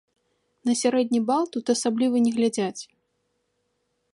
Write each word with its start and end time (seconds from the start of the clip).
На 0.69 0.73
сярэдні 0.81 1.19
бал 1.27 1.43
тут 1.55 1.65
асабліва 1.75 2.23
не 2.27 2.31
глядзяць. 2.39 2.81